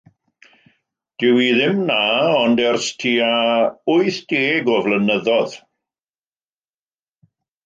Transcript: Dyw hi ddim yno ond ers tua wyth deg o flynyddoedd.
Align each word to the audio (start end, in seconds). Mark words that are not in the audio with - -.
Dyw 1.23 1.35
hi 1.41 1.49
ddim 1.57 1.83
yno 1.83 1.97
ond 2.37 2.63
ers 2.69 2.87
tua 3.03 3.35
wyth 3.97 4.19
deg 4.33 4.73
o 4.77 4.81
flynyddoedd. 4.87 5.55